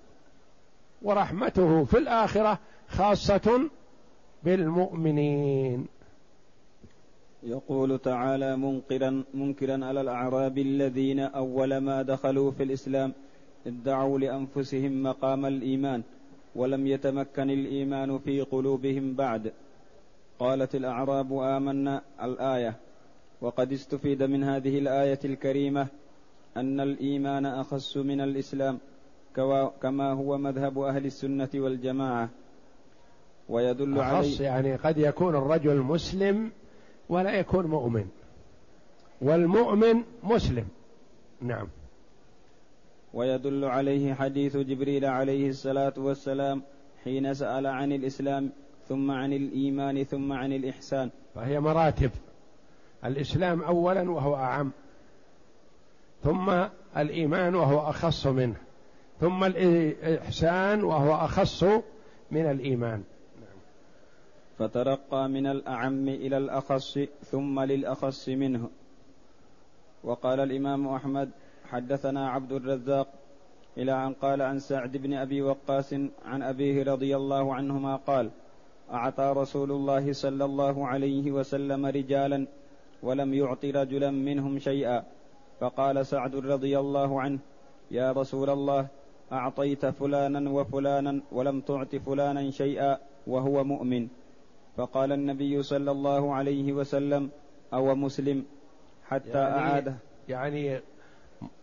ورحمته 1.02 1.84
في 1.84 1.98
الآخرة 1.98 2.58
خاصة 2.88 3.70
بالمؤمنين. 4.44 5.86
يقول 7.42 7.98
تعالى 7.98 8.56
منكرا 8.56 9.24
منكرا 9.34 9.84
على 9.84 10.00
الأعراب 10.00 10.58
الذين 10.58 11.20
أول 11.20 11.76
ما 11.78 12.02
دخلوا 12.02 12.50
في 12.50 12.62
الإسلام 12.62 13.12
ادعوا 13.66 14.18
لأنفسهم 14.18 15.02
مقام 15.02 15.46
الإيمان 15.46 16.02
ولم 16.56 16.86
يتمكن 16.86 17.50
الإيمان 17.50 18.18
في 18.18 18.40
قلوبهم 18.40 19.14
بعد. 19.14 19.52
قالت 20.38 20.74
الأعراب 20.74 21.38
آمنا 21.38 22.02
الآية 22.22 22.76
وقد 23.40 23.72
استفيد 23.72 24.22
من 24.22 24.44
هذه 24.44 24.78
الآية 24.78 25.18
الكريمة 25.24 25.86
أن 26.56 26.80
الإيمان 26.80 27.46
أخص 27.46 27.96
من 27.96 28.20
الإسلام 28.20 28.78
كما 29.82 30.12
هو 30.12 30.38
مذهب 30.38 30.78
أهل 30.78 31.06
السنة 31.06 31.48
والجماعة. 31.54 32.28
ويدل 33.48 33.98
عليه 33.98 34.40
يعني 34.40 34.76
قد 34.76 34.98
يكون 34.98 35.36
الرجل 35.36 35.76
مسلم 35.76 36.50
ولا 37.08 37.32
يكون 37.32 37.66
مؤمن. 37.66 38.06
والمؤمن 39.20 40.02
مسلم. 40.22 40.68
نعم. 41.40 41.68
ويدل 43.14 43.64
عليه 43.64 44.14
حديث 44.14 44.56
جبريل 44.56 45.04
عليه 45.04 45.48
الصلاة 45.48 45.92
والسلام 45.96 46.62
حين 47.04 47.34
سأل 47.34 47.66
عن 47.66 47.92
الإسلام 47.92 48.50
ثم 48.88 49.10
عن 49.10 49.32
الإيمان 49.32 50.04
ثم 50.04 50.32
عن 50.32 50.52
الإحسان. 50.52 51.10
فهي 51.34 51.60
مراتب. 51.60 52.10
الإسلام 53.04 53.62
اولا 53.62 54.10
وهو 54.10 54.36
أعم. 54.36 54.72
ثم 56.24 56.66
الإيمان 56.96 57.54
وهو 57.54 57.90
أخص 57.90 58.26
منه. 58.26 58.56
ثم 59.20 59.44
الإحسان 59.44 60.84
وهو 60.84 61.14
أخص 61.14 61.64
من 62.30 62.50
الإيمان. 62.50 63.02
فترقى 64.58 65.28
من 65.28 65.46
الأعم 65.46 66.08
إلى 66.08 66.36
الأخص 66.38 66.98
ثم 67.24 67.60
للأخص 67.60 68.28
منه. 68.28 68.68
وقال 70.04 70.40
الإمام 70.40 70.88
أحمد 70.88 71.30
حدثنا 71.70 72.30
عبد 72.30 72.52
الرزاق 72.52 73.08
إلى 73.78 74.06
أن 74.06 74.12
قال 74.12 74.42
عن 74.42 74.58
سعد 74.58 74.96
بن 74.96 75.14
أبي 75.14 75.42
وقاص 75.42 75.92
عن 76.24 76.42
أبيه 76.42 76.82
رضي 76.82 77.16
الله 77.16 77.54
عنهما 77.54 77.96
قال 77.96 78.30
أعطى 78.92 79.32
رسول 79.36 79.72
الله 79.72 80.12
صلى 80.12 80.44
الله 80.44 80.86
عليه 80.86 81.30
وسلم 81.30 81.86
رجالا 81.86 82.46
ولم 83.02 83.34
يعط 83.34 83.64
رجلا 83.64 84.10
منهم 84.10 84.58
شيئا. 84.58 85.04
فقال 85.60 86.06
سعد 86.06 86.36
رضي 86.36 86.78
الله 86.78 87.20
عنه 87.20 87.38
يا 87.90 88.12
رسول 88.12 88.50
الله 88.50 88.86
أعطيت 89.32 89.86
فلانا 89.86 90.50
وفلانا 90.50 91.20
ولم 91.32 91.60
تعط 91.60 91.96
فلانا 91.96 92.50
شيئا 92.50 92.98
وهو 93.26 93.64
مؤمن. 93.64 94.08
فقال 94.76 95.12
النبي 95.12 95.62
صلى 95.62 95.90
الله 95.90 96.34
عليه 96.34 96.72
وسلم 96.72 97.30
أو 97.74 97.94
مسلم 97.94 98.44
حتى 99.04 99.28
يعني 99.38 99.58
أعاده. 99.58 99.94
يعني 100.28 100.80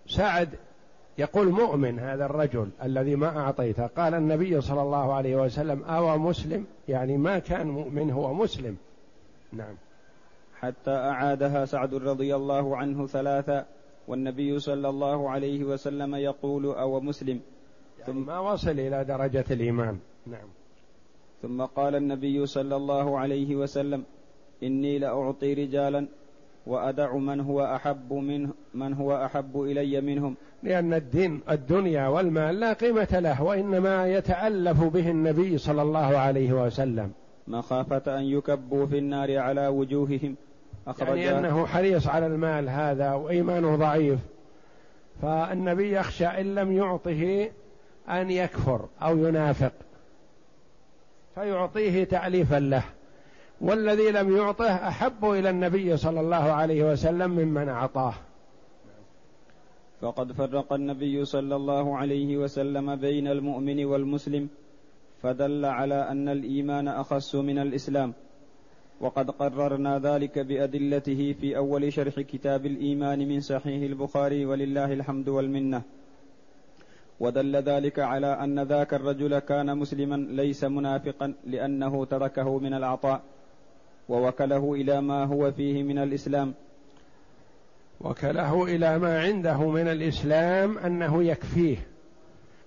سعد 0.07 0.49
يقول 1.17 1.47
مؤمن 1.51 1.99
هذا 1.99 2.25
الرجل 2.25 2.69
الذي 2.83 3.15
ما 3.15 3.37
أعطيته. 3.37 3.87
قال 3.87 4.13
النبي 4.13 4.61
صلى 4.61 4.81
الله 4.81 5.13
عليه 5.13 5.35
وسلم 5.35 5.83
أو 5.83 6.17
مسلم؟ 6.17 6.65
يعني 6.87 7.17
ما 7.17 7.39
كان 7.39 7.67
مؤمن 7.67 8.11
هو 8.11 8.33
مسلم. 8.33 8.77
نعم. 9.53 9.75
حتى 10.59 10.91
أعادها 10.91 11.65
سعد 11.65 11.93
رضي 11.93 12.35
الله 12.35 12.77
عنه 12.77 13.07
ثلاثا 13.07 13.65
والنبي 14.07 14.59
صلى 14.59 14.89
الله 14.89 15.29
عليه 15.29 15.63
وسلم 15.63 16.15
يقول 16.15 16.65
أو 16.65 16.99
مسلم؟ 16.99 17.39
يعني 17.99 18.13
ثم 18.13 18.25
ما 18.25 18.39
وصل 18.39 18.71
إلى 18.71 19.03
درجة 19.03 19.45
الإيمان. 19.51 19.99
نعم. 20.27 20.47
ثم 21.41 21.61
قال 21.61 21.95
النبي 21.95 22.45
صلى 22.45 22.75
الله 22.75 23.19
عليه 23.19 23.55
وسلم 23.55 24.03
إني 24.63 24.99
لأعطي 24.99 25.53
رجالا 25.53 26.07
وأدع 26.67 27.15
من 27.15 27.39
هو 27.39 27.61
أحب 27.61 28.13
منه 28.13 28.49
من 28.73 28.93
هو 28.93 29.25
أحب 29.25 29.61
إلي 29.61 30.01
منهم. 30.01 30.35
لأن 30.63 30.93
الدين 30.93 31.41
الدنيا 31.51 32.07
والمال 32.07 32.59
لا 32.59 32.73
قيمة 32.73 33.19
له 33.19 33.43
وإنما 33.43 34.07
يتألف 34.07 34.83
به 34.83 35.11
النبي 35.11 35.57
صلى 35.57 35.81
الله 35.81 36.17
عليه 36.17 36.53
وسلم. 36.53 37.11
مخافة 37.47 38.19
أن 38.19 38.23
يكبوا 38.23 38.85
في 38.85 38.97
النار 38.97 39.37
على 39.37 39.67
وجوههم. 39.67 40.35
أخرج 40.87 41.17
يعني 41.17 41.39
أنه 41.39 41.65
حريص 41.65 42.07
على 42.07 42.25
المال 42.25 42.69
هذا 42.69 43.13
وإيمانه 43.13 43.75
ضعيف. 43.75 44.19
فالنبي 45.21 45.91
يخشى 45.91 46.25
إن 46.25 46.55
لم 46.55 46.71
يعطه 46.71 47.49
أن 48.09 48.31
يكفر 48.31 48.85
أو 49.01 49.17
ينافق. 49.17 49.73
فيعطيه 51.35 52.03
تأليفا 52.03 52.59
له. 52.59 52.83
والذي 53.61 54.11
لم 54.11 54.37
يعطه 54.37 54.87
أحب 54.87 55.25
إلى 55.25 55.49
النبي 55.49 55.97
صلى 55.97 56.19
الله 56.19 56.35
عليه 56.35 56.91
وسلم 56.91 57.31
ممن 57.31 57.69
أعطاه. 57.69 58.13
فقد 60.01 60.31
فرق 60.31 60.73
النبي 60.73 61.25
صلى 61.25 61.55
الله 61.55 61.97
عليه 61.97 62.37
وسلم 62.37 62.95
بين 62.95 63.27
المؤمن 63.27 63.85
والمسلم 63.85 64.47
فدل 65.21 65.65
على 65.65 66.09
أن 66.11 66.29
الإيمان 66.29 66.87
أخص 66.87 67.35
من 67.35 67.59
الإسلام. 67.59 68.13
وقد 69.01 69.31
قررنا 69.31 69.99
ذلك 69.99 70.39
بأدلته 70.39 71.35
في 71.41 71.57
أول 71.57 71.93
شرح 71.93 72.19
كتاب 72.19 72.65
الإيمان 72.65 73.19
من 73.27 73.39
صحيح 73.39 73.81
البخاري 73.83 74.45
ولله 74.45 74.93
الحمد 74.93 75.29
والمنة. 75.29 75.81
ودل 77.19 77.55
ذلك 77.55 77.99
على 77.99 78.27
أن 78.27 78.59
ذاك 78.59 78.93
الرجل 78.93 79.39
كان 79.39 79.77
مسلما 79.77 80.15
ليس 80.15 80.63
منافقا 80.63 81.33
لأنه 81.45 82.05
تركه 82.05 82.59
من 82.59 82.73
العطاء. 82.73 83.21
ووكله 84.09 84.73
إلى 84.73 85.01
ما 85.01 85.25
هو 85.25 85.51
فيه 85.51 85.83
من 85.83 85.97
الإسلام. 85.97 86.53
وكله 88.01 88.63
إلى 88.63 88.99
ما 88.99 89.21
عنده 89.21 89.69
من 89.69 89.87
الإسلام 89.87 90.77
أنه 90.77 91.23
يكفيه 91.23 91.77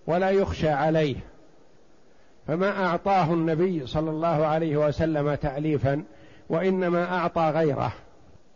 ولا 0.06 0.30
يخشى 0.30 0.68
عليه. 0.68 1.16
فما 2.46 2.84
أعطاه 2.86 3.34
النبي 3.34 3.86
صلى 3.86 4.10
الله 4.10 4.46
عليه 4.46 4.76
وسلم 4.76 5.34
تأليفا 5.34 6.04
وإنما 6.48 7.04
أعطى 7.04 7.52
غيره. 7.54 7.92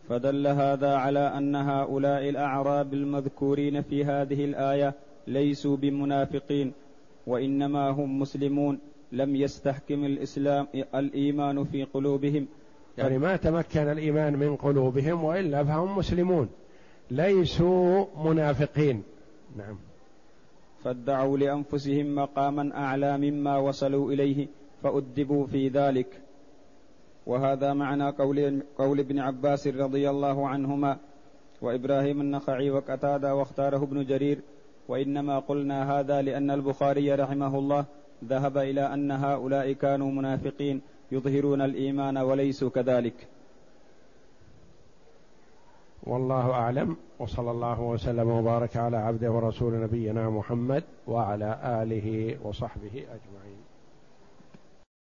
فدل 0.09 0.47
هذا 0.47 0.95
على 0.95 1.19
أن 1.19 1.55
هؤلاء 1.55 2.29
الأعراب 2.29 2.93
المذكورين 2.93 3.81
في 3.81 4.05
هذه 4.05 4.45
الآية 4.45 4.93
ليسوا 5.27 5.77
بمنافقين 5.77 6.73
وإنما 7.27 7.89
هم 7.89 8.19
مسلمون. 8.19 8.79
لم 9.11 9.35
يستحكم 9.35 10.05
الإسلام 10.05 10.67
الإيمان 10.95 11.63
في 11.63 11.83
قلوبهم. 11.83 12.47
يعني 13.01 13.17
ما 13.17 13.35
تمكن 13.35 13.89
الإيمان 13.89 14.35
من 14.35 14.55
قلوبهم 14.55 15.23
وإلا 15.23 15.63
فهم 15.63 15.97
مسلمون. 15.97 16.49
ليسوا 17.11 18.05
منافقين. 18.25 19.03
نعم. 19.57 19.77
فادعوا 20.83 21.37
لأنفسهم 21.37 22.15
مقاما 22.15 22.77
أعلى 22.77 23.17
مما 23.17 23.57
وصلوا 23.57 24.11
إليه 24.11 24.47
فأدبوا 24.83 25.45
في 25.45 25.67
ذلك. 25.67 26.21
وهذا 27.25 27.73
معنى 27.73 28.09
قول, 28.09 28.63
قول 28.77 28.99
ابن 28.99 29.19
عباس 29.19 29.67
رضي 29.67 30.09
الله 30.09 30.47
عنهما 30.47 30.97
وإبراهيم 31.61 32.21
النخعي 32.21 32.69
وقتادة 32.69 33.35
واختاره 33.35 33.83
ابن 33.83 34.05
جرير. 34.05 34.39
وإنما 34.87 35.39
قلنا 35.39 35.99
هذا 35.99 36.21
لأن 36.21 36.51
البخاري 36.51 37.13
رحمه 37.13 37.59
الله 37.59 37.85
ذهب 38.25 38.57
إلى 38.57 38.93
أن 38.93 39.11
هؤلاء 39.11 39.71
كانوا 39.71 40.11
منافقين. 40.11 40.81
يظهرون 41.11 41.61
الإيمان 41.61 42.17
وليسوا 42.17 42.69
كذلك. 42.69 43.27
والله 46.03 46.51
أعلم. 46.51 46.97
وصلى 47.19 47.51
الله 47.51 47.81
وسلم 47.81 48.29
وبارك 48.29 48.77
على 48.77 48.97
عبده 48.97 49.31
ورسول 49.31 49.81
نبينا 49.83 50.29
محمد 50.29 50.83
وعلى 51.07 51.59
آله 51.83 52.37
وصحبه 52.43 52.93
أجمعين. 52.93 53.70